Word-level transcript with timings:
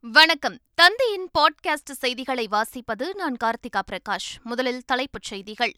வணக்கம். 0.00 0.58
தந்தையின் 0.74 1.30
பாட்காஸ்ட் 1.38 1.92
செய்திகளை 1.92 2.48
வாசிப்பது 2.50 3.14
நான் 3.14 3.36
கார்த்திகா 3.44 3.82
பிரகாஷ். 3.92 4.42
முதலில் 4.42 4.82
தலைப்புச் 4.86 5.22
செய்திகள். 5.22 5.72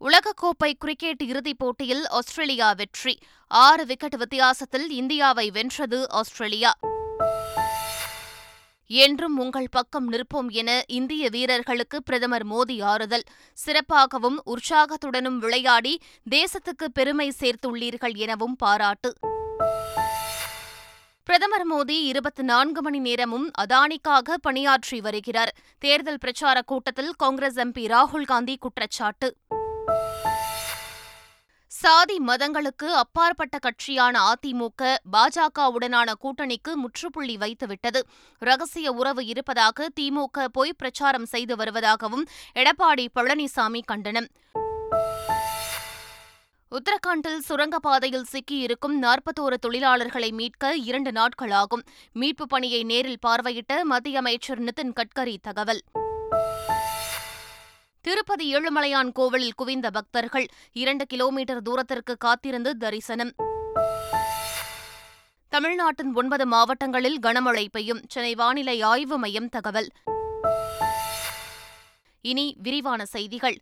உலகக்கோப்பை 0.00 0.72
கிரிக்கெட் 0.78 1.22
இறுதிப் 1.22 1.58
போட்டியில் 1.58 2.08
ஆஸ்திரேலியா 2.08 2.72
வெற்றி. 2.72 3.18
ஆறு 3.46 3.86
விக்கெட் 3.86 4.16
வித்தியாசத்தில் 4.16 4.90
இந்தியாவை 4.90 5.50
வென்றது 5.50 6.10
ஆஸ்திரேலியா. 6.10 6.78
என்றும் 8.86 9.38
உங்கள் 9.38 9.68
பக்கம் 9.70 10.12
நிற்போம் 10.12 10.48
என 10.48 10.82
இந்திய 10.88 11.28
வீரர்களுக்கு 11.28 12.02
பிரதமர் 12.02 12.46
மோடி 12.46 12.82
ஆறுதல். 12.82 13.24
சிறப்பாகவும் 13.66 14.36
உற்சாகத்துடனும் 14.44 15.38
விளையாடி 15.38 16.00
தேசத்துக்கு 16.30 16.84
பெருமை 16.92 17.32
சேர்த்துள்ளீர்கள் 17.40 18.16
எனவும் 18.16 18.56
பாராட்டு. 18.56 19.14
மோடி 21.70 22.02
இருபத்தி 22.02 22.42
நான்கு 22.42 22.82
மணி 22.82 22.98
நேரமும் 22.98 23.50
அதானிக்காக 23.58 24.34
பணியாற்றி 24.42 25.00
வருகிறார். 25.00 25.54
தேர்தல் 25.78 26.18
பிரச்சார 26.18 26.62
கூட்டத்தில் 26.62 27.12
காங்கிரஸ் 27.16 27.58
எம்பி 27.58 27.86
ராகுல் 27.86 28.22
காந்தி 28.22 28.56
குற்றச்சாட்டு. 28.56 29.36
சாதி 31.66 32.20
மதங்களுக்கு 32.26 32.86
அப்பாற்பட்ட 32.94 33.58
கட்சியான 33.58 34.32
அதிமுக 34.32 34.96
பாஜகவுடனான 35.12 36.12
கூட்டணிக்கு 36.20 36.74
முற்றுப்புள்ளி 36.74 37.36
வைத்துவிட்டது. 37.36 38.00
ரகசிய 38.38 38.92
உறவு 38.92 39.26
இருப்பதாக 39.26 39.88
திமுக 40.00 40.44
பொய் 40.52 40.74
பிரச்சாரம் 40.76 41.26
செய்து 41.26 41.56
வருவதாகவும் 41.56 42.26
எடப்பாடி 42.54 43.06
பழனிசாமி 43.14 43.80
கண்டனம். 43.84 44.26
உத்தரகாண்டில் 46.70 47.38
சுரங்கப்பாதையில் 47.48 48.24
சிக்கியிருக்கும் 48.32 49.02
நாற்பத்தோரு 49.02 49.56
தொழிலாளர்களை 49.66 50.30
மீட்க 50.32 50.74
இரண்டு 50.74 51.10
நாட்களாகும். 51.10 51.82
மீட்பு 52.12 52.46
பணியை 52.46 52.82
நேரில் 52.82 53.18
பார்வையிட்ட 53.26 53.82
மத்திய 53.82 54.18
அமைச்சர் 54.18 54.62
நிதின் 54.62 54.92
கட்கரி 54.92 55.36
தகவல். 55.42 55.80
திருப்பதி 58.00 58.54
ஏழுமலையான் 58.54 59.12
கோவிலில் 59.12 59.54
குவிந்த 59.54 59.90
பக்தர்கள் 59.90 60.46
இரண்டு 60.72 61.06
கிலோமீட்டர் 61.06 61.62
தூரத்திற்கு 61.62 62.16
காத்திருந்து 62.16 62.76
தரிசனம். 62.76 63.32
தமிழ்நாட்டின் 65.48 66.14
ஒன்பது 66.14 66.46
மாவட்டங்களில் 66.46 67.18
கனமழை 67.18 67.66
பெய்யும். 67.70 68.00
சென்னை 68.08 68.34
வானிலை 68.34 68.82
ஆய்வு 68.82 69.18
மையம் 69.18 69.48
தகவல். 69.48 69.90
இனி 72.20 72.56
விரிவான 72.62 73.04
செய்திகள். 73.04 73.58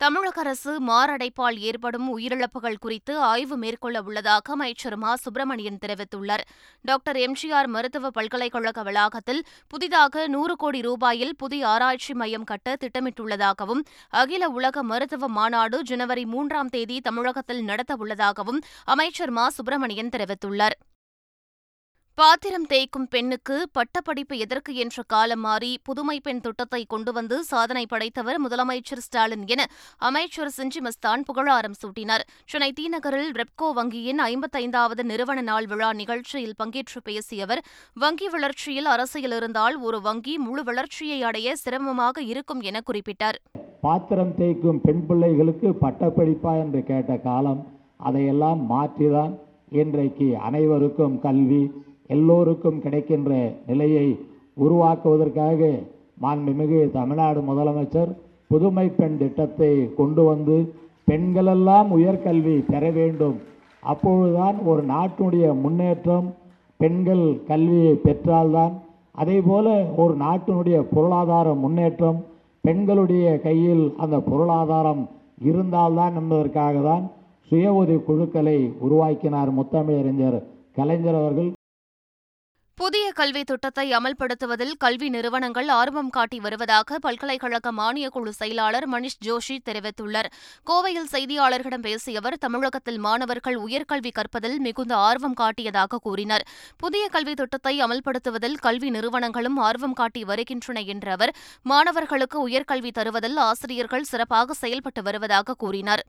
தமிழக 0.00 0.38
அரசு 0.40 0.72
மாரடைப்பால் 0.80 1.56
ஏற்படும் 1.60 2.06
உயிரிழப்புகள் 2.18 2.78
குறித்து 2.78 3.18
ஆய்வு 3.18 3.56
மேற்கொள்ள 3.56 4.02
உள்ளதாக 4.02 4.52
அமைச்சர் 4.52 4.96
மா. 4.96 5.10
சுப்பிரமணியன் 5.14 5.78
தெரிவித்துள்ளார். 5.82 6.44
டாக்டர் 6.84 7.16
எம்ஜிஆர் 7.16 7.66
மருத்துவ 7.66 8.10
பல்கலைக்கழக 8.10 8.82
வளாகத்தில் 8.82 9.42
புதிதாக 9.68 10.26
நூறு 10.26 10.56
கோடி 10.56 10.80
ரூபாயில் 10.80 11.34
புதிய 11.36 11.68
ஆராய்ச்சி 11.68 12.14
மையம் 12.14 12.44
கட்ட 12.44 12.76
திட்டமிட்டுள்ளதாகவும் 12.80 13.82
அகில 14.08 14.48
உலக 14.48 14.82
மருத்துவ 14.82 15.28
மாநாடு 15.28 15.82
ஜனவரி 15.82 16.24
மூன்றாம் 16.26 16.68
தேதி 16.68 17.00
தமிழகத்தில் 17.00 17.64
நடத்தவுள்ளதாகவும் 17.64 18.62
அமைச்சர் 18.84 19.30
மா. 19.30 19.48
சுப்பிரமணியன் 19.48 20.14
தெரிவித்துள்ளார். 20.16 20.78
பாத்திரம் 22.20 22.64
தேய்க்கும் 22.70 23.06
பெண்ணுக்கு 23.12 23.56
பட்டப்படிப்பு 23.76 24.34
எதற்கு 24.44 24.72
என்ற 24.82 25.02
காலம் 25.12 25.40
மாறி 25.46 25.70
புதுமை 25.86 26.16
பெண் 26.26 26.42
திட்டத்தை 26.44 26.80
கொண்டு 26.92 27.10
வந்து 27.18 27.36
சாதனை 27.50 27.84
படைத்தவர் 27.92 28.38
முதலமைச்சர் 28.44 29.02
ஸ்டாலின் 29.04 29.44
என 29.54 29.64
அமைச்சர் 30.08 30.52
செஞ்சி 30.56 30.80
மஸ்தான் 30.86 31.24
புகழாரம் 31.28 31.76
சூட்டினார். 31.80 32.24
சென்னை 32.50 32.70
தீநகரில் 32.78 33.30
ரெப்கோ 33.40 33.68
வங்கியின் 33.78 34.20
ஐம்பத்தைந்தாவது 34.28 35.04
நிறுவன 35.10 35.44
நாள் 35.50 35.68
விழா 35.72 35.90
நிகழ்ச்சியில் 36.00 36.56
பங்கேற்று 36.62 37.00
பேசிய 37.08 37.46
அவர் 37.48 37.62
வங்கி 37.96 38.28
வளர்ச்சியில் 38.34 38.90
அரசியல் 38.94 39.36
இருந்தால் 39.38 39.78
ஒரு 39.88 40.00
வங்கி 40.08 40.34
முழு 40.46 40.64
வளர்ச்சியை 40.70 41.20
அடைய 41.28 41.56
சிரமமாக 41.64 42.24
இருக்கும் 42.32 42.64
என 42.70 42.82
குறிப்பிட்டார். 42.88 43.38
பாத்திரம் 43.86 44.34
தேய்க்கும் 44.40 44.82
பெண் 44.86 45.04
பிள்ளைகளுக்கு 45.10 45.70
பட்டப்படிப்பா 45.84 46.54
என்று 46.64 46.82
கேட்ட 46.90 47.16
காலம் 47.28 47.62
அதையெல்லாம் 48.08 48.62
மாற்றிதான் 48.72 49.32
இன்றைக்கு 49.80 50.28
அனைவருக்கும் 50.48 51.16
கல்வி 51.24 51.62
எல்லோருக்கும் 52.14 52.82
கிடைக்கின்ற 52.84 53.32
நிலையை 53.66 54.06
உருவாக்குவதற்காக 54.64 55.70
மாண்புமிகு 56.24 56.80
தமிழ்நாடு 56.96 57.40
முதலமைச்சர் 57.48 58.10
புதுமை 58.50 58.86
பெண் 58.98 59.18
திட்டத்தை 59.20 59.70
கொண்டு 59.98 60.22
வந்து 60.30 60.56
பெண்களெல்லாம் 61.10 61.88
உயர்கல்வி 61.96 62.56
பெற 62.70 62.82
வேண்டும். 62.98 63.36
அப்பொழுதுதான் 63.82 64.56
ஒரு 64.70 64.82
நாட்டினுடைய 64.92 65.46
முன்னேற்றம் 65.62 66.26
பெண்கள் 66.80 67.24
கல்வியை 67.50 67.94
பெற்றால்தான். 68.06 68.74
அதேபோல 69.22 69.68
ஒரு 70.02 70.14
நாட்டினுடைய 70.24 70.78
பொருளாதார 70.94 71.48
முன்னேற்றம் 71.62 72.18
பெண்களுடைய 72.64 73.26
கையில் 73.46 73.84
அந்த 74.02 74.16
பொருளாதாரம் 74.28 75.02
இருந்தால்தான் 75.50 76.16
என்பதற்காக 76.20 76.82
தான் 76.88 77.04
சுய 77.50 77.72
உதவி 77.78 77.98
குழுக்களை 78.08 78.58
உருவாக்கினார் 78.86 79.50
முத்தமிழறிஞர் 79.58 80.38
கலைஞர் 80.78 81.18
அவர்கள். 81.20 81.50
புதிய 82.80 83.12
கல்வித் 83.12 83.46
திட்டத்தை 83.46 83.92
அமல்படுத்துவதில் 83.92 84.72
கல்வி 84.78 85.08
நிறுவனங்கள் 85.08 85.68
ஆர்வம் 85.68 86.10
காட்டி 86.10 86.40
வருவதாக 86.40 86.98
பல்கலைக்கழக 86.98 87.72
மானியக்குழு 87.72 88.28
செயலாளர் 88.28 88.88
மணிஷ் 88.90 89.18
ஜோஷி 89.24 89.58
தெரிவித்துள்ளார். 89.64 90.28
கோவையில் 90.70 91.10
செய்தியாளர்களிடம் 91.12 91.82
பேசிய 91.82 92.18
அவர் 92.18 92.38
தமிழகத்தில் 92.38 92.98
மாணவர்கள் 92.98 93.56
உயர்கல்வி 93.56 94.10
கற்பதில் 94.10 94.58
மிகுந்த 94.58 94.96
ஆர்வம் 94.96 95.34
காட்டியதாக 95.40 95.96
கூறினார். 95.96 96.46
புதிய 96.76 97.08
கல்வித் 97.08 97.36
திட்டத்தை 97.36 97.82
அமல்படுத்துவதில் 97.82 98.56
கல்வி 98.60 98.90
நிறுவனங்களும் 98.90 99.56
ஆர்வம் 99.56 99.92
காட்டி 99.92 100.24
வருகின்றன 100.24 100.80
என்ற 100.80 101.12
அவர் 101.12 101.36
மாணவர்களுக்கு 101.62 102.48
உயர்கல்வி 102.48 102.90
தருவதில் 102.90 103.36
ஆசிரியர்கள் 103.36 104.02
சிறப்பாக 104.02 104.54
செயல்பட்டு 104.54 105.02
வருவதாக 105.02 105.54
கூறினார். 105.54 106.04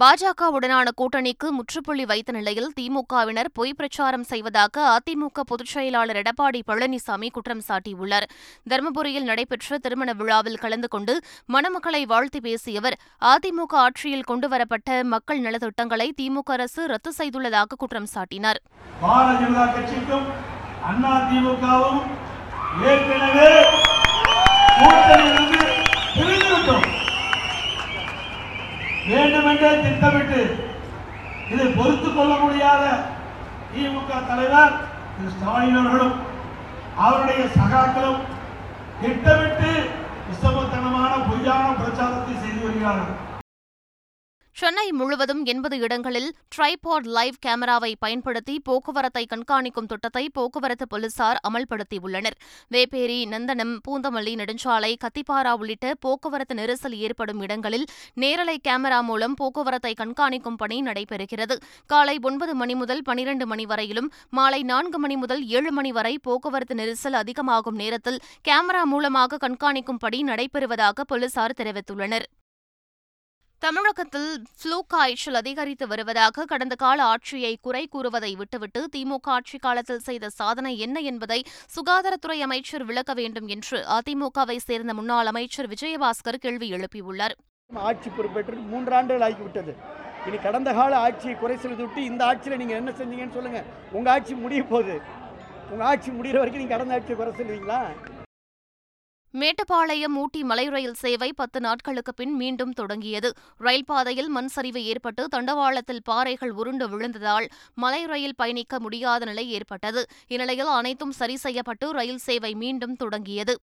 பாஜகவுடனான 0.00 0.88
கூட்டணிக்கு 1.00 1.48
முற்றுப்புள்ளி 1.56 2.04
வைத்த 2.10 2.30
நிலையில் 2.36 2.68
திமுகவினர் 2.78 3.48
பொய் 3.58 3.74
பிரச்சாரம் 3.78 4.26
செய்வதாக 4.30 4.82
அதிமுக 4.96 5.42
பொதுச் 5.50 5.72
செயலாளர் 5.72 6.18
எடப்பாடி 6.22 6.60
பழனிசாமி 6.68 7.28
குற்றம் 7.36 7.62
சாட்டியுள்ளார். 7.68 8.26
தருமபுரியில் 8.70 9.26
நடைபெற்ற 9.30 9.78
திருமண 9.84 10.12
விழாவில் 10.20 10.60
கலந்து 10.64 10.88
கொண்டு 10.94 11.14
மணமக்களை 11.54 12.02
வாழ்த்தி 12.12 12.42
பேசிய 12.46 12.82
அவர் 12.82 12.98
அதிமுக 13.32 13.74
ஆட்சியில் 13.86 14.28
கொண்டுவரப்பட்ட 14.30 15.00
மக்கள் 15.14 15.42
நலத்திட்டங்களை 15.46 16.08
திமுக 16.20 16.52
அரசு 16.58 16.84
ரத்து 16.92 17.12
செய்துள்ளதாக 17.18 17.78
குற்றம் 17.82 18.10
சாட்டினார். 18.14 18.60
அண்ணா 20.90 21.14
திமுகவும் 21.30 22.00
ஏற்கனவே 22.90 23.50
கூட்டணியிலிருந்து 24.78 25.66
பிரிந்துவிட்டோம் 26.16 26.86
வேண்டுமென்றே 29.06 29.70
திட்டமிட்டு 29.82 30.40
இதை 31.50 31.66
பொறுத்துக் 31.76 32.16
கொள்ள 32.16 32.32
முடியாத 32.36 32.84
திமுக 33.72 34.10
தலைவர் 34.26 34.74
திரு 35.14 35.30
ஸ்டாலின் 35.30 35.78
அவர்களும் 35.78 36.16
அவருடைய 36.96 37.42
சகாக்களும் 37.58 38.22
திட்டமிட்டு 39.00 39.72
விசமத்தனமான 40.28 41.12
பொய்யான 41.28 41.66
பிரச்சாரத்தை 41.72 42.34
செய்து 42.36 42.60
வருகிறார்கள். 42.66 43.37
சென்னை 44.58 44.84
முழுவதும் 44.90 45.42
எண்பது 45.44 45.76
இடங்களில் 45.78 46.30
ட்ரைபாட் 46.54 47.08
லைவ் 47.16 47.36
கேமராவை 47.44 47.90
பயன்படுத்தி 48.04 48.54
போக்குவரத்தை 48.68 49.22
கண்காணிக்கும் 49.32 49.88
திட்டத்தை 49.90 50.22
போக்குவரத்து 50.28 50.86
போலீசார் 50.86 51.38
அமல்படுத்தியுள்ளனர். 51.48 52.36
வேப்பேரி 52.74 53.18
நந்தனம் 53.34 53.74
பூந்தமல்லி 53.88 54.32
நெடுஞ்சாலை 54.40 54.90
கத்திப்பாரா 55.04 55.52
உள்ளிட்ட 55.60 55.92
போக்குவரத்து 56.06 56.56
நெரிசல் 56.60 56.96
ஏற்படும் 57.04 57.42
இடங்களில் 57.46 57.86
நேரலை 58.24 58.56
கேமரா 58.68 58.98
மூலம் 59.10 59.36
போக்குவரத்தை 59.42 59.92
கண்காணிக்கும் 60.00 60.58
பணி 60.62 60.78
நடைபெறுகிறது. 60.82 61.56
காலை 61.86 62.16
ஒன்பது 62.30 62.54
மணி 62.54 62.76
முதல் 62.82 63.04
பனிரண்டு 63.10 63.46
மணி 63.46 63.66
வரையிலும் 63.66 64.10
மாலை 64.30 64.60
நான்கு 64.62 64.98
மணி 64.98 65.16
முதல் 65.16 65.44
ஏழு 65.58 65.72
மணி 65.78 65.92
வரை 65.92 66.14
போக்குவரத்து 66.28 66.80
நெரிசல் 66.82 67.20
அதிகமாகும் 67.22 67.80
நேரத்தில் 67.84 68.20
கேமரா 68.50 68.82
மூலமாக 68.94 69.40
கண்காணிக்கும் 69.46 70.02
பணி 70.06 70.20
நடைபெறுவதாக 70.22 71.08
போலீசார் 71.12 71.58
தெரிவித்துள்ளனர். 71.62 72.28
தமிழகத்தில் 73.64 74.28
ஃப்ளூ 74.58 74.76
காய்ச்சல் 74.92 75.38
அதிகரித்து 75.40 75.84
வருவதாக 75.92 76.44
கடந்த 76.50 76.74
கால 76.82 76.98
ஆட்சியை 77.12 77.50
குறை 77.66 77.82
கூறுவதை 77.94 78.30
விட்டுவிட்டு 78.40 78.80
திமுக 78.94 79.28
ஆட்சி 79.36 79.56
காலத்தில் 79.64 80.04
செய்த 80.06 80.28
சாதனை 80.36 80.72
என்ன 80.86 81.00
என்பதை 81.10 81.38
சுகாதாரத்துறை 81.76 82.38
அமைச்சர் 82.46 82.84
விளக்க 82.90 83.14
வேண்டும் 83.20 83.48
என்று 83.54 83.78
அதிமுகவை 83.96 84.56
சேர்ந்த 84.66 84.94
முன்னாள் 84.98 85.30
அமைச்சர் 85.32 85.70
விஜயபாஸ்கர் 85.72 86.40
கேள்வி 86.44 86.68
எழுப்பியுள்ளார். 86.76 87.34
ஆட்சி 87.70 88.10
பொறுப்பேற்று 88.18 88.56
மூன்றாண்டுகள் 88.74 89.26
ஆகிவிட்டது. 89.28 89.74
இனி 90.28 90.40
கடந்த 90.46 90.70
கால 90.78 90.92
ஆட்சியை 91.06 91.34
குறை 91.42 91.56
சொல்லிட்டு 91.64 91.86
விட்டு 91.88 92.04
இந்த 92.10 92.24
ஆட்சியில் 92.30 92.60
நீங்கள் 92.62 92.80
என்ன 92.82 92.92
செஞ்சீங்கன்னு 93.00 93.36
சொல்லுங்கள் 93.38 93.68
உங்கள் 93.96 94.12
ஆட்சி 94.14 94.36
முடிய 94.44 94.62
போகுது. 94.72 94.96
உங்கள் 95.72 95.88
ஆட்சி 95.90 96.10
முடிகிற 96.20 96.38
வரைக்கும் 96.42 96.64
நீங்கள் 96.64 96.76
கடந்த 96.76 96.96
ஆட்சியை 96.98 97.18
குறை 97.20 97.34
சொல்லுவீங்களா? 97.40 97.82
மேட்டுப்பாளையம் 99.34 100.14
ஊட்டி 100.16 100.44
மலை 100.44 100.64
ரயில் 100.68 100.94
சேவை 100.94 101.32
பத்து 101.32 101.60
நாட்களுக்கு 101.60 102.14
பின் 102.14 102.34
மீண்டும் 102.34 102.72
தொடங்கியது. 102.72 103.30
ரயில் 103.58 103.84
பாதையில் 103.84 104.28
மண் 104.28 104.46
சரிவு 104.46 104.84
ஏற்பட்டு 104.84 105.28
தண்டவாளத்தில் 105.28 106.00
பாறைகள் 106.04 106.50
உருண்டு 106.50 106.88
விழுந்ததால் 106.88 107.48
மலை 107.74 108.04
ரயில் 108.04 108.34
பயணிக்க 108.34 108.80
முடியாத 108.80 109.24
நிலை 109.24 109.50
ஏற்பட்டது. 109.50 110.04
இந்நிலையில் 110.28 110.66
அனைத்தும் 110.66 111.12
சரி 111.12 111.36
செய்யப்பட்டு 111.36 111.92
ரயில் 111.92 112.18
சேவை 112.18 112.54
மீண்டும் 112.54 112.96
தொடங்கியது. 112.96 113.56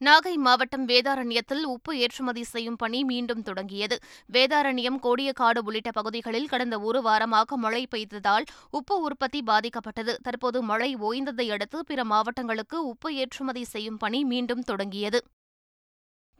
நாகை 0.00 0.32
மாவட்டம் 0.36 0.84
வேதாரண்யத்தில் 0.88 1.64
உப்பு 1.72 1.92
ஏற்றுமதி 1.98 2.42
செய்யும் 2.42 2.76
பணி 2.76 3.04
மீண்டும் 3.04 3.42
தொடங்கியது. 3.42 3.96
வேதாரண்யம் 4.32 4.96
கோடியக்காடு 5.02 5.60
உள்ளிட்ட 5.64 5.90
பகுதிகளில் 5.90 6.48
கடந்த 6.48 6.76
ஒரு 6.80 7.00
வாரமாக 7.00 7.56
மழை 7.56 7.82
பெய்ததால் 7.90 8.46
உப்பு 8.70 8.96
உற்பத்தி 9.00 9.42
பாதிக்கப்பட்டது. 9.42 10.14
தற்போது 10.22 10.62
மழை 10.62 10.90
ஓய்ந்ததை 11.08 11.46
அடுத்து 11.50 11.84
பிற 11.84 12.04
மாவட்டங்களுக்கு 12.04 12.78
உப்பு 12.86 13.10
ஏற்றுமதி 13.14 13.64
செய்யும் 13.64 13.96
பணி 13.96 14.22
மீண்டும் 14.24 14.62
தொடங்கியது. 14.62 15.20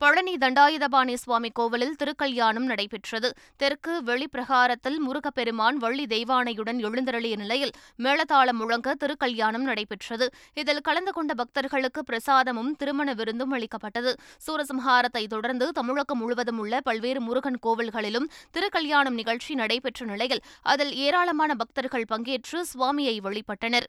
பழனி 0.03 0.35
தண்டாயுதபாணி 0.35 1.15
சுவாமி 1.15 1.51
கோவிலில் 1.51 1.97
திருக்கல்யாணம் 2.03 2.69
நடைபெற்றது. 2.71 3.29
தெற்கு 3.57 3.95
வெளிப்பிரகாரத்தில் 4.03 4.97
முருகப்பெருமான் 4.99 5.77
வள்ளி 5.77 6.05
தெய்வானையுடன் 6.05 6.79
எழுந்தருளிய 6.85 7.37
நிலையில் 7.37 7.73
மேளதாளம் 7.99 8.61
முழங்க 8.63 8.95
திருக்கல்யாணம் 8.95 9.67
நடைபெற்றது. 9.71 10.29
இதில் 10.55 10.81
கலந்து 10.81 11.13
கொண்ட 11.13 11.35
பக்தர்களுக்கு 11.35 12.03
பிரசாதமும் 12.11 12.73
திருமண 12.79 13.15
விருந்தும் 13.15 13.51
அளிக்கப்பட்டது. 13.51 14.15
சூரசம்ஹாரத்தை 14.47 15.27
தொடர்ந்து 15.27 15.69
தமிழகம் 15.73 16.19
முழுவதும் 16.19 16.59
உள்ள 16.59 16.81
பல்வேறு 16.81 17.21
முருகன் 17.21 17.63
கோவில்களிலும் 17.67 18.31
திருக்கல்யாணம் 18.57 19.19
நிகழ்ச்சி 19.23 19.55
நடைபெற்ற 19.55 20.07
நிலையில் 20.07 20.45
அதில் 20.63 20.95
ஏராளமான 21.07 21.55
பக்தர்கள் 21.55 22.11
பங்கேற்று 22.13 22.61
சுவாமியை 22.75 23.19
வழிபட்டனர். 23.23 23.89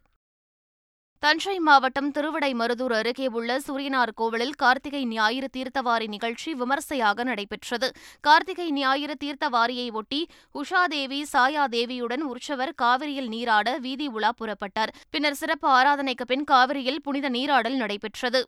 தஞ்சை 1.24 1.60
மாவட்டம் 1.60 2.12
திருவிடைமருதூர் 2.12 2.92
அருகே 2.92 3.28
உள்ள 3.28 3.60
சூரியனார் 3.60 4.12
கோவிலில் 4.16 4.54
கார்த்திகை 4.58 5.06
ஞாயிறு 5.06 5.48
தீர்த்தவாரி 5.58 6.08
நிகழ்ச்சி 6.08 6.54
விமர்சையாக 6.54 7.24
நடைபெற்றது. 7.24 7.88
கார்த்திகை 8.22 8.72
ஞாயிறு 8.72 9.16
தீர்த்தவாரியை 9.24 9.92
ஒட்டி 9.92 10.22
உஷாதேவி 10.54 11.20
சாயாதேவியுடன் 11.34 12.24
உற்சவர் 12.32 12.74
காவிரியில் 12.76 13.28
நீராட 13.28 13.78
வீதி 13.78 14.08
உலா 14.08 14.32
புறப்பட்டார். 14.40 14.94
பின்னர் 15.10 15.34
சிறப்பு 15.34 15.70
ஆராதனைக்கு 15.70 16.28
பின் 16.28 16.44
காவிரியில் 16.44 17.02
புனித 17.02 17.30
நீராடல் 17.30 17.76
நடைபெற்றது. 17.76 18.42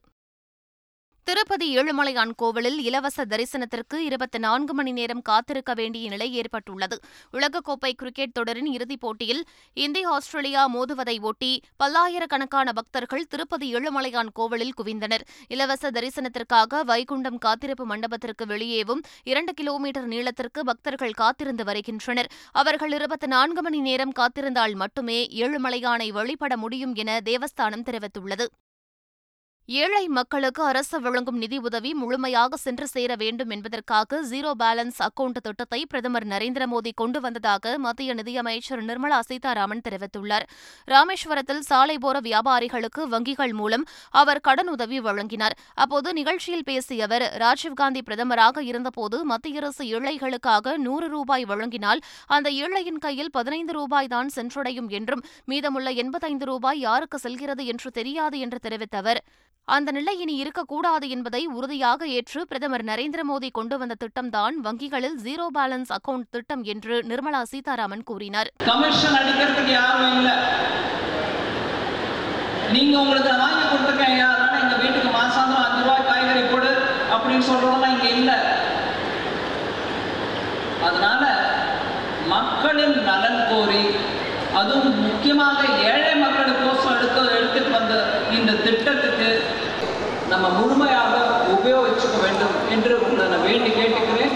திருப்பதி 1.26 1.78
ஏழுமலையான் 1.78 2.32
கோவிலில் 2.36 2.80
இலவச 2.84 3.26
தரிசனத்திற்கு 3.26 3.96
இருபத்தி 3.96 4.38
நான்கு 4.38 4.74
மணி 4.74 4.92
நேரம் 4.92 5.22
காத்திருக்க 5.22 5.74
வேண்டிய 5.74 6.10
நிலை 6.10 6.34
ஏற்பட்டுள்ளது. 6.34 7.00
உலகக்கோப்பை 7.34 7.92
கிரிக்கெட் 7.94 8.32
தொடரின் 8.32 8.66
இறுதிப் 8.66 9.00
போட்டியில் 9.00 9.46
இந்திய 9.74 10.10
ஆஸ்திரேலியா 10.10 10.64
மோதுவதை 10.76 11.20
ஒட்டி 11.22 11.62
பல்லாயிரக்கணக்கான 11.78 12.74
பக்தர்கள் 12.74 13.26
திருப்பதி 13.26 13.76
ஏழுமலையான் 13.76 14.32
கோவிலில் 14.34 14.74
குவிந்தனர். 14.82 15.22
இலவச 15.48 15.92
தரிசனத்திற்காக 15.92 16.84
வைகுண்டம் 16.84 17.38
காத்திருப்பு 17.38 17.86
மண்டபத்திற்கு 17.86 18.46
வெளியேவும் 18.46 19.04
இரண்டு 19.24 19.54
கிலோமீட்டர் 19.54 20.06
நீளத்திற்கு 20.06 20.64
பக்தர்கள் 20.64 21.12
காத்திருந்து 21.12 21.64
வருகின்றனர். 21.64 22.32
அவர்கள் 22.52 22.92
இருபத்தி 22.92 23.28
நான்கு 23.28 23.62
மணி 23.62 23.80
நேரம் 23.80 24.14
காத்திருந்தால் 24.20 24.76
மட்டுமே 24.76 25.28
ஏழுமலையானை 25.36 26.10
வழிபட 26.10 26.58
முடியும் 26.58 26.96
என 26.96 27.20
தேவஸ்தானம் 27.26 27.88
தெரிவித்துள்ளது. 27.90 28.46
ஏழை 29.70 30.02
மக்களுக்கு 30.08 30.62
அரசு 30.64 30.98
வழங்கும் 31.00 31.38
நிதி 31.38 31.58
உதவி 31.58 31.92
முழுமையாக 31.94 32.58
சென்று 32.64 32.88
சேர 32.88 33.12
வேண்டும் 33.22 33.52
என்பதற்காக 33.56 34.18
ஜீரோ 34.32 34.50
பேலன்ஸ் 34.62 34.98
அக்கவுண்ட் 35.06 35.38
திட்டத்தை 35.38 35.80
பிரதமர் 35.86 36.26
நரேந்திர 36.28 36.64
மோடி 36.68 36.92
கொண்டு 37.02 37.20
வந்ததாக 37.22 37.76
மத்திய 37.78 38.14
நிதியமைச்சர் 38.14 38.82
நிர்மலா 38.84 39.20
சீதாராமன் 39.30 39.84
தெரிவித்துள்ளார். 39.86 40.46
ராமேஸ்வரத்தில் 40.88 41.64
சாலை 41.70 41.96
போர 41.98 42.20
வியாபாரிகளுக்கு 42.28 43.04
வங்கிகள் 43.14 43.54
மூலம் 43.54 43.86
அவர் 44.14 44.42
கடன் 44.42 44.72
உதவி 44.74 45.00
வழங்கினார். 45.00 45.56
அப்போது 45.76 46.14
நிகழ்ச்சியில் 46.14 46.68
பேசிய 46.72 47.08
அவர் 47.08 47.26
ராஜீவ்காந்தி 47.38 48.04
பிரதமராக 48.10 48.66
இருந்தபோது 48.72 49.20
மத்திய 49.24 49.62
அரசு 49.64 49.86
ஏழைகளுக்காக 49.96 50.76
நூறு 50.88 51.10
ரூபாய் 51.16 51.48
வழங்கினால் 51.54 52.04
அந்த 52.30 52.50
ஏழையின் 52.64 53.02
கையில் 53.08 53.32
பதினைந்து 53.32 53.76
ரூபாய் 53.80 54.12
தான் 54.16 54.34
சென்றடையும் 54.36 54.92
என்றும் 55.00 55.26
மீதமுள்ள 55.46 55.90
எண்பத்தைந்து 56.04 56.46
ரூபாய் 56.46 56.86
யாருக்கு 56.90 57.20
செல்கிறது 57.20 57.66
என்று 57.66 57.92
தெரியாது 57.92 58.38
என்று 58.40 58.60
தெரிவித்த 58.60 58.98
அவர் 58.98 59.22
அந்த 59.68 59.90
நிலை 59.96 60.14
இனி 60.20 60.34
இருக்கக்கூடாது 60.36 61.06
என்பதை 61.16 61.42
உறுதியாக 61.58 62.08
ஏற்று 62.16 62.42
பிரதமர் 62.50 62.84
நரேந்திர 62.90 63.22
மோடி 63.30 63.50
கொண்டு 63.58 63.76
வந்த 63.82 63.96
திட்டம்தான் 64.02 64.56
வங்கிகளில் 64.66 65.16
ஜீரோ 65.26 65.46
பேலன்ஸ் 65.58 65.92
அக்கவுண்ட் 65.98 66.28
திட்டம் 66.36 66.64
என்று 66.74 66.96
நிர்மலா 67.12 67.42
சீதாராமன் 67.52 68.04
கூறினார். 68.10 68.50
கமிஷன் 68.66 69.16
அடிக்கிறதுக்கு 69.20 69.74
யாரும் 69.80 70.16
இல்லை. 70.18 70.36
நீங்க 72.76 72.96
உங்களுக்கு 73.04 73.32
வாங்கி 73.44 73.64
கொடுத்துருக்கேன் 73.64 74.20
அதனால 74.28 74.60
எங்க 74.64 74.76
வீட்டுக்கு 74.84 75.10
மாசாந்திரம் 75.20 75.66
அஞ்சு 75.68 75.82
ரூபாய் 75.86 76.08
காய்கறி 76.10 76.44
போடு 76.52 76.72
அப்படின்னு 77.14 77.48
சொல்றதெல்லாம் 77.52 77.96
இங்க 77.96 78.10
இல்லை. 78.20 78.38
அதனால 80.90 81.24
மக்களின் 82.36 82.98
நலன் 83.10 83.42
கோரி 83.52 83.84
அதுவும் 84.60 85.00
முக்கியமாக 85.08 85.60
ஏழை 85.92 86.14
மக்களுக்கோசம் 86.24 86.96
எடுக்க 86.98 87.20
எடுத்துட்டு 87.38 87.72
வந்த 87.78 87.96
இந்த 88.38 88.52
திட்டத்துக்கு 88.66 89.30
நம்ம 90.34 90.46
முழுமையாக 90.60 91.14
உபயோகிச்சுக்க 91.56 92.18
வேண்டும் 92.26 92.56
என்று 92.76 92.94
உங்களை 93.06 93.28
நான் 93.34 93.48
வேண்டி 93.50 93.72
கேட்டுக்கிறேன். 93.80 94.34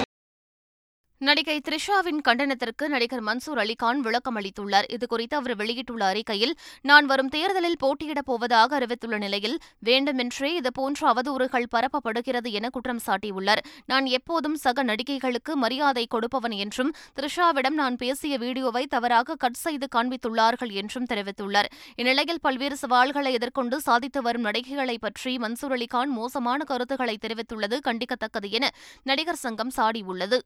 நடிகை 1.22 1.62
த்ரிஷாவின் 1.68 2.20
கண்டனத்திற்கு 2.28 2.88
நடிகர் 2.88 3.24
மன்சூர் 3.24 3.60
அலிகான் 3.62 4.00
விளக்கம் 4.00 4.36
அளித்துள்ளார். 4.40 4.88
இதுகுறித்து 4.96 5.36
அவர் 5.40 5.56
வெளியிட்டுள்ள 5.56 6.06
அறிக்கையில் 6.06 6.54
நான் 6.82 7.06
வரும் 7.06 7.28
தேர்தலில் 7.28 7.78
போட்டியிடப் 7.84 8.28
போவதாக 8.30 8.76
அறிவித்துள்ள 8.76 9.18
நிலையில் 9.18 9.58
வேண்டுமென்றே 9.80 10.56
இதுபோன்ற 10.56 11.14
அவதூறுகள் 11.14 11.66
பரப்பப்படுகிறது 11.76 12.52
என 12.52 12.70
குற்றம் 12.70 13.02
சாட்டியுள்ளார். 13.06 13.62
நான் 13.86 14.06
எப்போதும் 14.18 14.56
சக 14.56 14.84
நடிகைகளுக்கு 14.84 15.56
மரியாதை 15.64 16.06
கொடுப்பவன் 16.08 16.52
என்றும் 16.52 16.92
த்ரிஷாவிடம் 17.20 17.78
நான் 17.82 17.96
பேசிய 17.96 18.38
வீடியோவை 18.38 18.86
தவறாக 18.86 19.36
கட் 19.36 19.60
செய்து 19.64 19.90
காண்பித்துள்ளார்கள் 19.96 20.72
என்றும் 20.72 21.10
தெரிவித்துள்ளார். 21.14 21.72
இந்நிலையில் 21.96 22.40
பல்வேறு 22.42 22.78
சவால்களை 22.78 23.34
எதிர்கொண்டு 23.34 23.80
சாதித்து 23.82 24.22
வரும் 24.22 24.44
நடிகைகளை 24.44 24.98
பற்றி 25.08 25.38
மன்சூர் 25.38 25.76
அலிகான் 25.80 26.14
மோசமான 26.20 26.64
கருத்துக்களை 26.64 27.18
தெரிவித்துள்ளது 27.26 27.80
கண்டிக்கத்தக்கது 27.90 28.50
என 28.60 28.72
நடிகர் 29.04 29.44
சங்கம் 29.48 29.76
சாடியுள்ளது. 29.78 30.40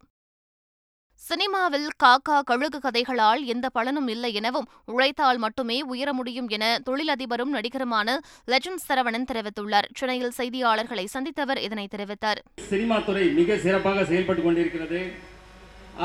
சினிமாவில் 1.27 1.87
காக்கா 2.03 2.37
கழுகு 2.49 2.79
கதைகளால் 2.83 3.41
எந்த 3.53 3.67
பலனும் 3.75 4.07
இல்லை 4.13 4.29
எனவும் 4.39 4.67
உழைத்தால் 4.93 5.39
மட்டுமே 5.43 5.77
உயர 5.93 6.09
முடியும் 6.19 6.47
என 6.55 6.63
தொழிலதிபரும் 6.87 7.51
நடிகருமான 7.55 8.15
லெஜண்ட் 8.51 8.83
சரவணன் 8.87 9.27
தெரிவித்துள்ளார். 9.31 9.87
சென்னையில் 9.99 10.33
செய்தியாளர்களை 10.39 11.05
சந்தித்தவர் 11.15 11.59
இதனை 11.67 11.85
தெரிவித்தார். 11.93 12.39
சினிமா 12.69 12.97
துறை 13.07 13.25
மிக 13.39 13.57
சிறப்பாக 13.65 14.05
செயல்பட்டு 14.11 14.43
கொண்டிருக்கிறது. 14.45 15.01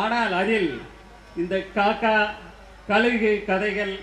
ஆனால் 0.03 0.35
அதில் 0.41 0.71
இந்த 1.43 1.55
காக்கா 1.77 2.15
கழுகு 2.91 3.33
கதைகள் 3.51 3.95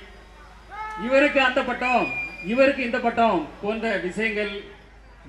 இவருக்கு 1.08 1.42
அந்த 1.50 1.64
பட்டம் 1.70 2.08
இவருக்கு 2.54 2.82
இந்த 2.88 3.02
பட்டம் 3.06 3.44
போன்ற 3.62 3.92
விஷயங்கள் 4.08 4.54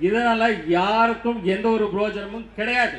இதனால 0.07 0.49
யாருக்கும் 0.77 1.39
எந்த 1.55 1.67
ஒரு 1.75 1.85
பிரயோஜனமும் 1.93 2.49
கிடையாது. 2.57 2.97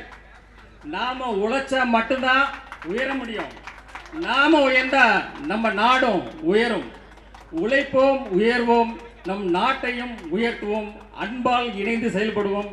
நாம 0.95 1.29
உழைச்சா 1.43 1.81
மட்டும்தான் 1.97 2.45
உயர 2.85 3.13
முடியும். 3.13 3.51
நாம 4.19 4.69
உயர்ந்தா 4.69 5.23
நம்ம 5.47 5.69
நாடும் 5.69 6.41
உயரும். 6.41 6.87
உழைப்போம் 7.61 8.21
உயர்வோம் 8.37 8.95
நம் 9.25 9.55
நாட்டையும் 9.55 10.15
உயர்த்துவோம் 10.35 10.91
அன்பால் 11.19 11.75
இணைந்து 11.75 12.09
செயல்படுவோம். 12.09 12.71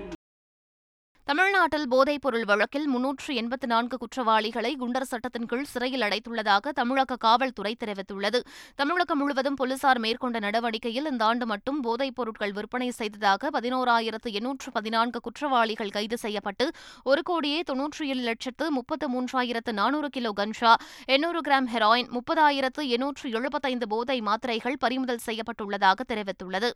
தமிழ்நாட்டில் 1.28 1.86
போதைப்பொருள் 1.90 2.44
வழக்கில் 2.44 2.86
முன்னூற்று 2.86 3.34
எண்பத்து 3.34 3.66
நான்கு 3.66 3.96
குற்றவாளிகளை 3.98 4.76
குண்டர் 4.80 5.06
சட்டத்தின் 5.10 5.46
கீழ் 5.46 5.64
சிறையில் 5.64 6.00
அடைத்துள்ளதாக 6.00 6.72
தமிழக 6.78 7.16
காவல்துறை 7.16 7.72
தெரிவித்துள்ளது. 7.84 8.40
தமிழகம் 8.74 9.18
முழுவதும் 9.18 9.54
போலீசார் 9.54 9.98
மேற்கொண்ட 9.98 10.38
நடவடிக்கையில் 10.38 11.08
இந்த 11.10 11.24
ஆண்டு 11.24 11.46
மட்டும் 11.46 11.80
போதைப் 11.80 12.14
பொருட்கள் 12.14 12.52
விற்பனை 12.52 12.90
செய்ததாக 12.90 13.50
பதினோராயிரத்து 13.50 14.30
எண்ணூற்று 14.32 14.70
பதினான்கு 14.72 15.20
குற்றவாளிகள் 15.20 15.94
கைது 15.96 16.18
செய்யப்பட்டு 16.18 16.66
ஒரு 17.02 17.22
கோடியே 17.22 17.62
தொன்னூற்றி 17.72 18.06
ஏழு 18.06 18.22
லட்சத்து 18.22 18.70
முப்பத்து 18.70 19.08
மூன்றாயிரத்து 19.10 19.72
நானூறு 19.72 20.08
கிலோ 20.08 20.32
கஞ்சா 20.32 20.74
எண்ணூறு 21.06 21.40
கிராம் 21.40 21.70
ஹெராயின் 21.74 22.10
முப்பதாயிரத்து 22.10 22.84
எண்ணூற்று 22.88 23.30
எழுபத்தைந்து 23.30 23.88
போதை 23.88 24.20
மாத்திரைகள் 24.20 24.76
பறிமுதல் 24.78 25.24
செய்யப்பட்டுள்ளதாக 25.26 26.00
தெரிவித்துள்ளது. 26.08 26.70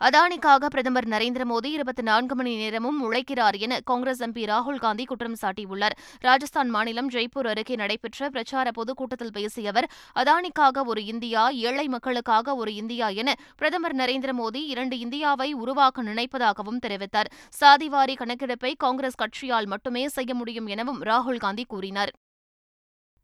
அதானிக்காக 0.00 0.66
பிரதமர் 0.66 1.06
நரேந்திர 1.08 1.42
மோடி 1.50 1.66
இருபத்தி 1.66 2.02
நான்கு 2.02 2.34
மணி 2.34 2.56
நேரமும் 2.56 2.98
உழைக்கிறார் 3.06 3.56
என 3.58 3.80
காங்கிரஸ் 3.84 4.22
எம்பி 4.22 4.42
ராகுல் 4.50 4.78
காந்தி 4.78 5.04
குற்றம் 5.04 5.34
சாட்டியுள்ளார். 5.42 5.94
ராஜஸ்தான் 6.20 6.68
மாநிலம் 6.68 7.08
ஜெய்ப்பூர் 7.10 7.46
அருகே 7.46 7.74
நடைபெற்ற 7.74 8.28
பிரச்சார 8.28 8.70
பொதுக்கூட்டத்தில் 8.70 9.32
பேசிய 9.32 9.70
அவர் 9.70 9.88
அதானிக்காக 10.14 10.84
ஒரு 10.84 11.04
இந்தியா 11.04 11.48
ஏழை 11.48 11.88
மக்களுக்காக 11.88 12.54
ஒரு 12.54 12.74
இந்தியா 12.74 13.08
என 13.08 13.34
பிரதமர் 13.56 13.96
நரேந்திர 13.96 14.34
மோடி 14.40 14.62
இரண்டு 14.74 14.98
இந்தியாவை 14.98 15.52
உருவாக்க 15.52 16.02
நினைப்பதாகவும் 16.02 16.82
தெரிவித்தார். 16.86 17.32
சாதிவாரி 17.60 18.16
கணக்கெடுப்பை 18.22 18.74
காங்கிரஸ் 18.76 19.20
கட்சியால் 19.24 19.66
மட்டுமே 19.66 20.08
செய்ய 20.08 20.34
முடியும் 20.34 20.66
எனவும் 20.66 21.02
ராகுல் 21.02 21.44
காந்தி 21.46 21.64
கூறினார். 21.68 22.12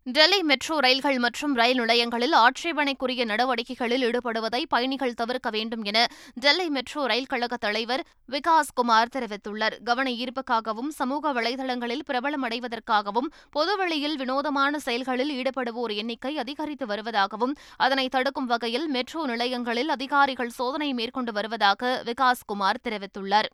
டெல்லி 0.07 0.39
மெட்ரோ 0.43 0.79
ரயில்கள் 0.85 1.19
மற்றும் 1.19 1.53
ரயில் 1.55 1.79
நிலையங்களில் 1.81 2.35
ஆட்சேபனைக்குரிய 2.41 3.23
நடவடிக்கைகளில் 3.31 4.03
ஈடுபடுவதை 4.09 4.61
பயணிகள் 4.69 5.15
தவிர்க்க 5.15 5.51
வேண்டும் 5.51 5.83
என 5.83 5.99
டெல்லி 6.35 6.67
மெட்ரோ 6.69 7.03
ரயில் 7.07 7.31
கழக 7.33 7.57
தலைவர் 7.57 8.03
விகாஸ் 8.33 8.75
குமார் 8.75 9.13
தெரிவித்துள்ளார். 9.17 9.77
கவன 9.85 10.11
ஈர்ப்புக்காகவும் 10.11 10.91
சமூக 10.99 11.33
வலைதளங்களில் 11.33 12.05
பிரபலமடைவதற்காகவும் 12.11 13.33
பொதுவெளியில் 13.51 14.17
வினோதமான 14.17 14.79
செயல்களில் 14.79 15.35
ஈடுபடுவோர் 15.41 15.97
எண்ணிக்கை 15.97 16.39
அதிகரித்து 16.39 16.87
வருவதாகவும் 16.87 17.57
அதனை 17.77 18.09
தடுக்கும் 18.09 18.47
வகையில் 18.47 18.89
மெட்ரோ 18.89 19.27
நிலையங்களில் 19.27 19.89
அதிகாரிகள் 19.89 20.57
சோதனை 20.61 20.93
மேற்கொண்டு 20.93 21.33
வருவதாக 21.33 22.03
விகாஸ் 22.05 22.47
குமார் 22.47 22.85
தெரிவித்துள்ளார். 22.89 23.51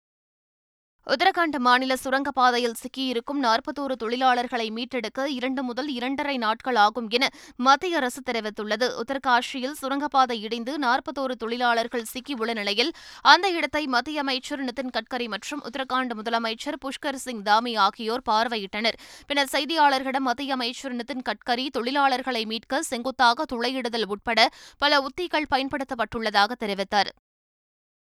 உத்தரகாண்ட் 1.07 1.57
மாநில 1.59 1.97
சுரங்கப்பாதையில் 2.02 2.75
சிக்கியிருக்கும் 2.80 3.40
நாற்பத்தோரு 3.42 3.95
தொழிலாளர்களை 4.02 4.66
மீட்டெடுக்க 4.76 5.25
இரண்டு 5.28 5.62
முதல் 5.62 5.88
இரண்டரை 5.88 6.37
நாட்கள் 6.37 6.75
ஆகும் 6.75 7.09
என 7.09 7.28
மத்திய 7.57 7.97
அரசு 7.97 8.21
தெரிவித்துள்ளது. 8.26 8.87
உத்தரகாஷியில் 9.02 9.76
சுரங்கப்பாதை 9.80 10.37
இடிந்து 10.40 10.73
நாற்பத்தோரு 10.78 11.37
தொழிலாளர்கள் 11.42 12.04
சிக்கியுள்ள 12.12 12.54
நிலையில் 12.54 12.92
அந்த 13.23 13.49
இடத்தை 13.50 13.87
மத்திய 13.87 14.21
அமைச்சர் 14.21 14.64
நிதின் 14.64 14.92
கட்கரி 14.97 15.28
மற்றும் 15.28 15.62
உத்தரகாண்ட் 15.71 16.14
முதலமைச்சர் 16.21 16.78
புஷ்கர் 16.85 17.21
சிங் 17.25 17.42
தாமி 17.42 17.76
ஆகியோர் 17.87 18.26
பார்வையிட்டனர். 18.30 18.99
பின்னர் 19.26 19.52
செய்தியாளர்களிடம் 19.52 20.28
மத்திய 20.30 20.52
அமைச்சர் 20.52 20.97
நிதின் 20.97 21.26
கட்கரி 21.30 21.66
தொழிலாளர்களை 21.78 22.45
மீட்க 22.45 22.83
செங்குத்தாக 22.83 23.49
துளையிடுதல் 23.54 24.07
உட்பட 24.07 24.49
பல 24.78 25.00
உத்திகள் 25.00 25.50
பயன்படுத்தப்பட்டுள்ளதாக 25.57 26.52
தெரிவித்தார். 26.61 27.12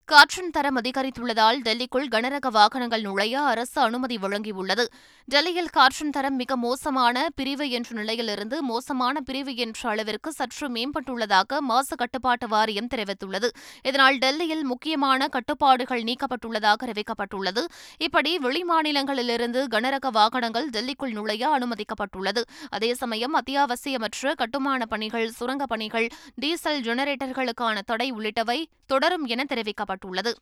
காற்றின் 0.04 0.50
தரம் 0.50 0.80
அதிகரித்துள்ளதால் 0.80 1.58
டெல்லிக்குள் 1.64 2.08
கனரக 2.08 2.48
வாகனங்கள் 2.50 3.00
நுழைய 3.00 3.40
அரசு 3.40 3.80
அனுமதி 3.80 4.16
வழங்கியுள்ளது. 4.16 4.84
டெல்லியில் 5.24 5.68
காற்றின் 5.68 6.10
தரம் 6.10 6.34
மிக 6.34 6.56
மோசமான 6.56 7.28
பிரிவு 7.34 7.70
என்ற 7.70 7.96
நிலையிலிருந்து 7.96 8.62
மோசமான 8.62 9.20
பிரிவு 9.20 9.56
என்ற 9.56 9.88
அளவிற்கு 9.88 10.32
சற்று 10.32 10.68
மேம்பட்டுள்ளதாக 10.68 11.58
மாசு 11.58 11.96
கட்டுப்பாட்டு 11.96 12.48
வாரியம் 12.48 12.88
தெரிவித்துள்ளது. 12.94 13.48
இதனால் 13.82 14.18
டெல்லியில் 14.18 14.64
முக்கியமான 14.64 15.28
கட்டுப்பாடுகள் 15.28 16.02
நீக்கப்பட்டுள்ளதாக 16.02 16.74
அறிவிக்கப்பட்டுள்ளது. 16.86 17.64
இப்படி 17.98 18.38
வெளிமாநிலங்களிலிருந்து 18.38 19.64
கனரக 19.70 20.10
வாகனங்கள் 20.10 20.70
டெல்லிக்குள் 20.70 21.12
நுழைய 21.12 21.48
அனுமதிக்கப்பட்டுள்ளது. 21.48 22.42
அதே 22.70 22.94
சமயம் 22.94 23.40
அத்தியாவசியமற்ற 23.40 24.34
கட்டுமான 24.34 24.86
பணிகள் 24.86 25.30
சுரங்கப் 25.30 25.68
பணிகள் 25.68 26.08
டீசல் 26.34 26.80
ஜெனரேட்டர்களுக்கான 26.80 27.80
தடை 27.86 28.12
உள்ளிட்டவை 28.12 28.64
தொடரும் 28.86 29.24
என 29.24 29.44
செய்யப்பட்டுள்ளது 29.92 30.32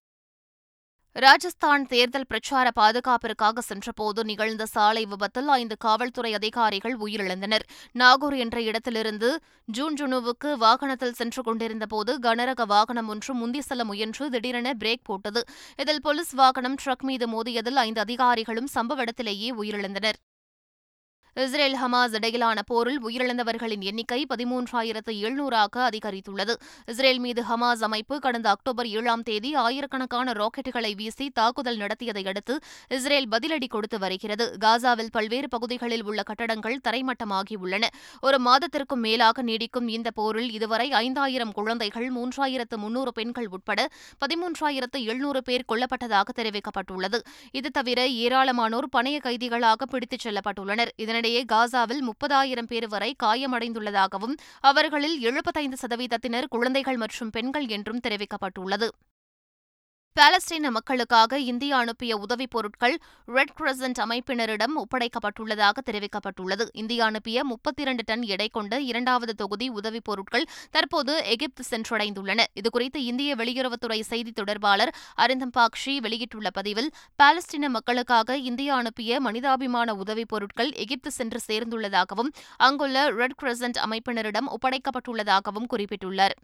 ராஜஸ்தான் 1.12 1.86
தேர்தல் 1.86 2.26
பிரச்சார 2.28 2.70
பாதுகாப்பிற்காக 2.70 3.60
சென்றபோது 3.60 4.24
நிகழ்ந்த 4.24 4.66
சாலை 4.66 5.06
விபத்தில் 5.06 5.48
ஐந்து 5.48 5.76
காவல்துறை 5.76 6.34
அதிகாரிகள் 6.34 6.96
உயிரிழந்தனர். 6.96 7.64
நாகூர் 7.92 8.36
என்ற 8.36 8.60
இடத்திலிருந்து 8.60 9.40
ஜூன்ஜுனுவுக்கு 9.78 10.56
வாகனத்தில் 10.56 11.12
சென்று 11.12 11.42
கொண்டிருந்தபோது 11.42 12.18
கனரக 12.18 12.66
வாகனம் 12.66 13.08
ஒன்று 13.08 13.34
முந்தி 13.34 13.60
செல்ல 13.60 13.84
முயன்று 13.84 14.30
திடீரென 14.30 14.74
பிரேக் 14.78 15.04
போட்டது. 15.04 15.42
இதில் 15.76 16.00
போலீஸ் 16.00 16.32
வாகனம் 16.32 16.76
ட்ரக் 16.84 17.02
மீது 17.02 17.28
மோதியதில் 17.28 17.80
ஐந்து 17.86 18.00
அதிகாரிகளும் 18.00 18.72
சம்பவ 18.74 18.98
இடத்திலேயே 18.98 19.50
உயிரிழந்தனர். 19.54 20.20
இஸ்ரேல் 21.34 21.76
ஹமாஸ் 21.82 22.14
இடையிலான 22.14 22.62
போரில் 22.62 23.00
உயிரிழந்தவர்களின் 23.06 23.80
எண்ணிக்கை 23.80 24.26
பதிமூன்றாயிரத்து 24.30 25.12
எழுநூறாக 25.24 25.82
அதிகரித்துள்ளது. 25.88 26.54
இஸ்ரேல் 26.86 27.18
மீது 27.18 27.42
ஹமாஸ் 27.42 27.82
அமைப்பு 27.88 28.18
கடந்த 28.18 28.48
அக்டோபர் 28.50 28.86
ஏழாம் 28.86 29.22
தேதி 29.22 29.54
ஆயிரக்கணக்கான 29.54 30.32
ராக்கெட்டுகளை 30.32 30.94
வீசி 30.94 31.30
தாக்குதல் 31.30 31.76
நடத்தியதை 31.76 32.26
அடுத்து 32.26 32.56
இஸ்ரேல் 32.88 33.28
பதிலடி 33.28 33.68
கொடுத்து 33.68 33.98
வருகிறது. 33.98 34.46
காசாவில் 34.64 35.12
பல்வேறு 35.12 35.48
பகுதிகளில் 35.48 36.04
உள்ள 36.04 36.22
கட்டடங்கள் 36.22 36.80
தரைமட்டமாகியுள்ளன. 36.88 37.84
ஒரு 38.20 38.40
மாதத்திற்கும் 38.40 39.04
மேலாக 39.06 39.42
நீடிக்கும் 39.42 39.88
இந்த 39.88 40.10
போரில் 40.10 40.50
இதுவரை 40.50 40.92
ஐந்தாயிரம் 40.92 41.52
குழந்தைகள் 41.52 42.08
மூன்றாயிரத்து 42.12 42.76
முன்னூறு 42.76 43.12
பெண்கள் 43.12 43.48
உட்பட 43.48 43.88
பதிமூன்றாயிரத்து 44.24 44.98
எழுநூறு 45.04 45.42
பேர் 45.42 45.68
கொல்லப்பட்டதாக 45.68 46.28
தெரிவிக்கப்பட்டுள்ளது. 46.40 47.20
இது 47.52 47.70
தவிர 47.70 48.08
ஏராளமானோர் 48.08 48.90
பணைய 48.96 49.18
கைதிகளாக 49.28 49.86
பிடித்துச் 49.86 50.26
செல்லப்பட்டுள்ளனர். 50.26 50.92
இதனிடையே 51.20 51.40
காசாவில் 51.52 52.02
முப்பதாயிரம் 52.08 52.68
பேர் 52.68 52.86
வரை 52.88 53.08
காயமடைந்துள்ளதாகவும் 53.22 54.34
அவர்களில் 54.60 55.16
எழுபத்தைந்து 55.20 55.76
சதவீதத்தினர் 55.82 56.46
குழந்தைகள் 56.48 56.96
மற்றும் 56.96 57.30
பெண்கள் 57.30 57.66
என்றும் 57.68 58.02
தெரிவிக்கப்பட்டுள்ளது. 58.08 58.88
பாலஸ்தீன 60.18 60.70
மக்களுக்காக 60.70 61.38
இந்தியா 61.38 61.78
அனுப்பிய 61.78 62.16
உதவிப் 62.16 62.50
பொருட்கள் 62.50 62.98
ரெட் 63.26 63.52
கிரசன்ட் 63.60 64.00
அமைப்பினரிடம் 64.04 64.74
ஒப்படைக்கப்பட்டுள்ளதாக 64.76 65.82
தெரிவிக்கப்பட்டுள்ளது. 65.90 66.64
இந்தியா 66.72 67.06
அனுப்பிய 67.06 67.44
முப்பத்தி 67.44 67.82
இரண்டு 67.82 68.02
டன் 68.06 68.22
எடை 68.22 68.48
கொண்ட 68.48 68.80
இரண்டாவது 68.80 69.34
தொகுதி 69.34 69.68
உதவிப் 69.68 70.04
பொருட்கள் 70.04 70.46
தற்போது 70.70 71.24
எகிப்து 71.24 71.64
சென்றடைந்துள்ளன. 71.70 72.44
இதுகுறித்து 72.54 72.96
இந்திய 72.96 73.36
வெளியுறவுத்துறை 73.36 74.00
செய்தி 74.00 74.32
தொடர்பாளர் 74.32 74.94
அரிந்தம் 75.16 75.54
பாக்ஷி 75.58 75.96
வெளியிட்டுள்ள 75.96 76.50
பதிவில் 76.50 76.90
பாலஸ்தீன 77.22 77.68
மக்களுக்காக 77.68 78.36
இந்தியா 78.36 78.76
அனுப்பிய 78.76 79.20
மனிதாபிமான 79.20 79.94
உதவிப் 79.94 80.28
பொருட்கள் 80.28 80.72
எகிப்து 80.72 81.10
சென்று 81.10 81.40
சேர்ந்துள்ளதாகவும் 81.48 82.32
அங்குள்ள 82.56 83.08
ரெட் 83.10 83.38
கிரசன்ட் 83.42 83.82
அமைப்பினரிடம் 83.88 84.50
ஒப்படைக்கப்பட்டுள்ளதாகவும் 84.50 85.70
குறிப்பிட்டுள்ளார். 85.76 86.36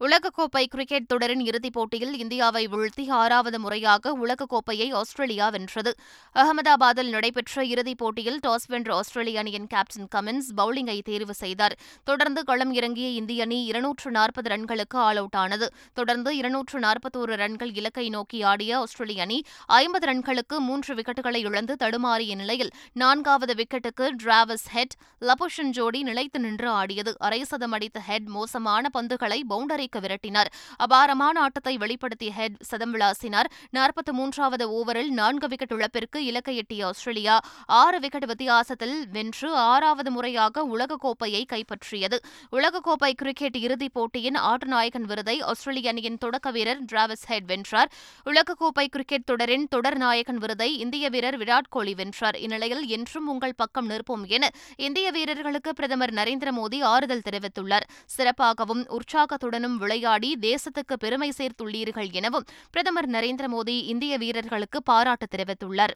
உலகக்கோப்பை 0.00 0.64
கிரிக்கெட் 0.66 1.06
தொடரின் 1.06 1.40
இறுதிப் 1.40 1.72
போட்டியில் 1.72 2.18
இந்தியாவை 2.18 2.68
வீழ்த்தி 2.68 3.08
ஆறாவது 3.08 3.60
முறையாக 3.60 4.12
உலகக்கோப்பையை 4.18 4.94
ஆஸ்திரேலியா 4.94 5.48
வென்றது. 5.48 5.94
அகமதாபாத்தில் 6.34 7.08
நடைபெற்ற 7.08 7.64
இறுதிப் 7.64 7.98
போட்டியில் 7.98 8.38
டாஸ் 8.46 8.66
வென்ற 8.66 8.94
ஆஸ்திரேலிய 8.94 9.38
அணியின் 9.38 9.66
கேப்டன் 9.66 10.08
கமின்ஸ் 10.14 10.48
பவுலிங்கை 10.56 11.00
தேர்வு 11.02 11.34
செய்தார். 11.34 11.78
தொடர்ந்து 12.04 12.44
களம் 12.44 12.72
இறங்கிய 12.72 13.08
இந்திய 13.08 13.42
அணி 13.42 13.64
இருநூற்று 13.64 14.10
நாற்பது 14.10 14.50
ரன்களுக்கு 14.56 14.98
ஆல் 15.04 15.16
அவுட் 15.16 15.34
ஆனது. 15.34 15.72
தொடர்ந்து 15.92 16.36
இருநூற்று 16.36 16.80
நாற்பத்தோரு 16.80 17.34
ரன்கள் 17.42 17.72
இலக்கை 17.74 18.08
நோக்கி 18.08 18.42
ஆடிய 18.42 18.78
ஆஸ்திரேலிய 18.78 19.22
அணி 19.22 19.42
ஐம்பது 19.66 20.12
ரன்களுக்கு 20.12 20.58
மூன்று 20.58 20.94
விக்கெட்டுகளை 20.94 21.36
இழந்து 21.36 21.76
தடுமாறிய 21.82 22.34
நிலையில் 22.34 22.70
நான்காவது 22.92 23.54
விக்கெட்டுக்கு 23.54 24.10
டிராவஸ் 24.22 24.68
ஹெட் 24.70 24.96
லபுஷன் 25.20 25.70
ஜோடி 25.70 26.02
நிலைத்து 26.02 26.40
நின்று 26.40 26.68
ஆடியது. 26.68 27.14
அரை 27.18 27.44
சதம் 27.44 27.72
அடித்த 27.72 28.00
ஹெட் 28.00 28.26
மோசமான 28.26 28.90
பந்துகளை 28.98 29.40
பவுண்டரி 29.50 29.82
பவுண்டரிக்கு 29.94 30.02
விரட்டினார். 30.04 30.50
அபாரமான 30.76 31.40
ஆட்டத்தை 31.40 31.76
வெளிப்படுத்திய 31.76 32.30
ஹெட் 32.30 32.56
சதம் 32.60 32.94
விளாசினார் 32.94 33.48
நாற்பத்தி 33.72 34.12
மூன்றாவது 34.12 34.64
ஓவரில் 34.78 35.08
நான்கு 35.08 35.48
விக்கெட் 35.48 35.72
இழப்பிற்கு 35.72 36.24
இலக்கை 36.24 36.56
எட்டிய 36.56 36.86
ஆஸ்திரேலியா 36.86 37.40
ஆறு 37.66 38.00
விக்கெட் 38.00 38.24
வித்தியாசத்தில் 38.24 39.08
வென்று 39.08 39.54
ஆறாவது 39.54 40.10
முறையாக 40.10 40.64
உலகக்கோப்பையை 40.64 41.42
கைப்பற்றியது. 41.52 42.18
உலகக்கோப்பை 42.52 43.12
கிரிக்கெட் 43.12 43.56
இறுதிப் 43.56 43.92
போட்டியின் 43.92 44.34
ஆட்டநாயகன் 44.34 45.06
விருதை 45.06 45.40
ஆஸ்திரேலிய 45.40 45.88
அணியின் 45.88 46.18
தொடக்க 46.18 46.50
வீரர் 46.50 46.82
டிராவிஸ் 46.92 47.26
ஹெட் 47.26 47.46
வென்றார். 47.46 47.90
உலகக்கோப்பை 48.24 48.86
கிரிக்கெட் 48.86 49.24
தொடரின் 49.24 49.68
தொடர் 49.68 49.96
நாயகன் 49.96 50.36
விருதை 50.36 50.78
இந்திய 50.78 51.08
வீரர் 51.08 51.38
விராட் 51.38 51.70
கோலி 51.70 51.94
வென்றார். 51.94 52.36
இந்நிலையில் 52.36 52.86
என்றும் 52.86 53.28
உங்கள் 53.28 53.54
பக்கம் 53.56 53.90
நிற்போம் 53.90 54.26
என 54.26 54.50
இந்திய 54.76 55.10
வீரர்களுக்கு 55.10 55.72
பிரதமர் 55.72 56.12
நரேந்திர 56.12 56.50
மோடி 56.58 56.82
ஆறுதல் 56.82 57.22
தெரிவித்துள்ளார். 57.30 57.86
சிறப்பாகவும் 58.16 58.82
உற்சாகத்துடனும் 58.96 59.73
விளையாடி 59.78 60.36
தேசத்துக்கு 60.40 60.96
பெருமை 60.98 61.32
சேர்த்துள்ளீர்கள் 61.38 62.10
எனவும் 62.12 62.46
பிரதமர் 62.70 63.10
நரேந்திர 63.10 63.48
மோடி 63.48 63.76
இந்திய 63.84 64.18
வீரர்களுக்கு 64.18 64.82
பாராட்டு 64.82 65.26
தெரிவித்துள்ளார். 65.36 65.94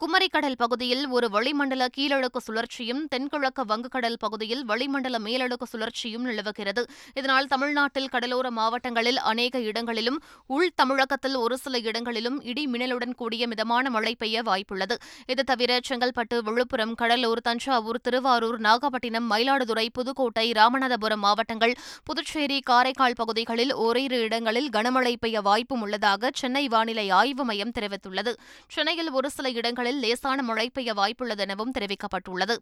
குமரிக்கடல் 0.00 0.56
பகுதியில் 0.56 1.08
ஒரு 1.08 1.26
வளிமண்டல 1.30 1.86
கீழடுக்கு 1.96 2.40
சுழற்சியும் 2.46 3.00
தென்கிழக்கு 3.08 3.62
வங்கக்கடல் 3.64 4.18
பகுதியில் 4.18 4.60
வளிமண்டல 4.64 5.16
மேலடுக்கு 5.18 5.66
சுழற்சியும் 5.72 6.24
நிலவுகிறது. 6.28 6.82
இதனால் 7.14 7.46
தமிழ்நாட்டில் 7.46 8.06
கடலோர 8.08 8.50
மாவட்டங்களில் 8.50 9.18
அநேக 9.30 9.60
இடங்களிலும் 9.60 10.18
உள் 10.46 10.70
தமிழகத்தில் 10.74 11.34
ஒரு 11.34 11.56
சில 11.58 11.78
இடங்களிலும் 11.78 12.42
இடி 12.42 12.66
மின்னலுடன் 12.66 13.14
கூடிய 13.14 13.46
மிதமான 13.46 13.90
மழை 13.90 14.14
பெய்ய 14.14 14.42
வாய்ப்புள்ளது. 14.42 14.96
இது 15.26 15.44
தவிர 15.44 15.80
செங்கல்பட்டு 15.88 16.38
விழுப்புரம் 16.42 16.94
கடலூர் 16.94 17.42
தஞ்சாவூர் 17.48 18.00
திருவாரூர் 18.00 18.60
நாகப்பட்டினம் 18.60 19.28
மயிலாடுதுறை 19.30 19.86
புதுக்கோட்டை 19.92 20.46
ராமநாதபுரம் 20.52 21.24
மாவட்டங்கள் 21.26 21.74
புதுச்சேரி 22.04 22.60
காரைக்கால் 22.60 23.18
பகுதிகளில் 23.22 23.74
ஓரிரு 23.74 24.20
இடங்களில் 24.20 24.70
கனமழை 24.70 25.14
பெய்ய 25.20 25.40
வாய்ப்பும் 25.40 25.80
உள்ளதாக 25.80 26.30
சென்னை 26.34 26.64
வானிலை 26.68 27.10
ஆய்வு 27.10 27.44
மையம் 27.44 27.76
தெரிவித்துள்ளது. 27.80 28.34
சென்னையில் 28.68 29.10
ஒரு 29.10 29.30
சில 29.30 29.48
இடங்களில் 29.48 29.86
இடங்களில் 29.88 30.08
லேசான 30.08 30.42
மழை 30.42 30.70
பெய்ய 30.70 30.94
வாய்ப்புள்ளதெனவும் 30.94 31.70
தெரிவிக்கப்பட்டுள்ளது. 31.78 32.56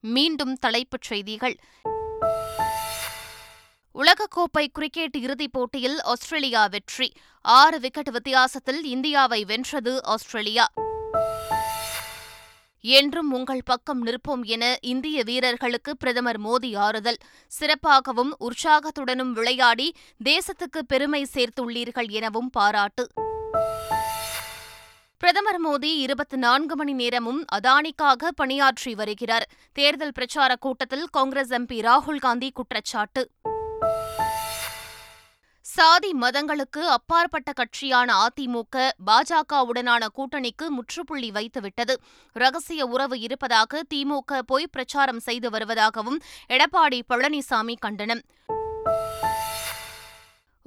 மீண்டும் 0.00 0.54
தலைப்புச் 0.54 1.02
செய்திகள். 1.02 1.56
உலகக்கோப்பை 3.94 4.66
கிரிக்கெட் 4.72 5.16
இறுதிப் 5.16 5.52
போட்டியில் 5.52 6.02
ஆஸ்திரேலியா 6.02 6.66
வெற்றி. 6.66 7.12
ஆறு 7.42 7.80
விக்கெட் 7.80 8.10
வித்தியாசத்தில் 8.10 8.84
இந்தியாவை 8.84 9.44
வென்றது 9.44 10.04
ஆஸ்திரேலியா. 10.04 10.66
என்றும் 12.80 13.32
உங்கள் 13.32 13.62
பக்கம் 13.64 14.06
நிற்போம் 14.06 14.42
என 14.42 14.76
இந்திய 14.80 15.22
வீரர்களுக்கு 15.22 15.96
பிரதமர் 15.96 16.40
மோடி 16.40 16.76
ஆறுதல். 16.76 17.18
சிறப்பாகவும் 17.60 18.30
உற்சாகத்துடனும் 18.40 19.32
விளையாடி 19.32 19.94
தேசத்துக்கு 20.24 20.78
பெருமை 20.86 21.26
சேர்த்துள்ளீர்கள் 21.34 22.10
எனவும் 22.10 22.50
பாராட்டு. 22.50 23.08
பிரதமர் 25.20 25.60
மோடி 25.66 25.90
இருபத்தி 25.96 26.36
நான்கு 26.36 26.76
மணி 26.76 26.92
நேரமும் 26.92 27.44
அதானிக்காக 27.54 28.28
பணியாற்றி 28.36 28.94
வருகிறார். 28.94 29.48
தேர்தல் 29.72 30.12
பிரச்சார 30.12 30.56
கூட்டத்தில் 30.56 31.06
காங்கிரஸ் 31.10 31.50
எம்பி 31.50 31.78
ராகுல்காந்தி 31.80 32.50
குற்றச்சாட்டு. 32.52 33.30
சாதி 35.60 36.12
மதங்களுக்கு 36.20 36.86
அப்பாற்பட்ட 36.88 37.52
கட்சியான 37.52 38.26
அதிமுக 38.26 38.88
பாஜகவுடனான 39.06 40.06
கூட்டணிக்கு 40.14 40.68
முற்றுப்புள்ளி 40.68 41.30
வைத்துவிட்டது. 41.30 41.96
ரகசிய 42.32 42.86
உறவு 42.86 43.20
இருப்பதாக 43.20 43.82
திமுக 43.94 44.38
பொய் 44.46 44.68
பிரச்சாரம் 44.70 45.18
செய்து 45.18 45.50
வருவதாகவும் 45.50 46.18
எடப்பாடி 46.48 47.00
பழனிசாமி 47.08 47.74
கண்டனம். 47.78 48.24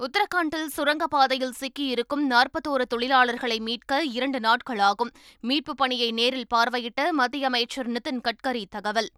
உத்தரகாண்டில் 0.02 0.66
சுரங்கப்பாதையில் 0.76 1.52
சிக்கியிருக்கும் 1.60 2.30
நாற்பத்தோரு 2.30 2.84
தொழிலாளர்களை 2.94 3.58
மீட்க 3.58 4.04
இரண்டு 4.04 4.38
நாட்களாகும். 4.38 5.14
மீட்பு 5.40 5.74
பணியை 5.74 6.12
நேரில் 6.12 6.46
பார்வையிட்ட 6.54 7.10
மத்திய 7.10 7.46
அமைச்சர் 7.46 7.90
நிதின் 7.90 8.20
கட்கரி 8.20 8.64
தகவல். 8.70 9.10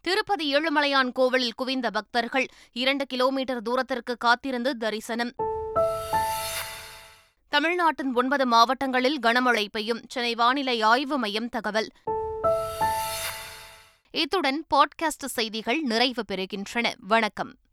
திருப்பதி 0.00 0.54
ஏழுமலையான் 0.54 1.12
கோவிலில் 1.12 1.54
குவிந்த 1.54 1.90
பக்தர்கள் 1.90 2.46
இரண்டு 2.72 3.06
கிலோமீட்டர் 3.06 3.62
தூரத்திற்கு 3.62 4.16
காத்திருந்து 4.16 4.76
தரிசனம். 4.76 5.32
தமிழ்நாட்டின் 7.48 8.14
ஒன்பது 8.14 8.46
மாவட்டங்களில் 8.46 9.18
கனமழை 9.18 9.66
பெய்யும். 9.70 10.02
சென்னை 10.08 10.34
வானிலை 10.34 10.82
ஆய்வு 10.82 11.18
மையம் 11.18 11.48
தகவல். 11.48 11.88
இத்துடன் 14.10 14.66
பாட்காஸ்ட் 14.74 15.24
செய்திகள் 15.24 15.80
நிறைவு 15.80 16.24
பெறுகின்றன. 16.32 16.94
வணக்கம். 16.98 17.54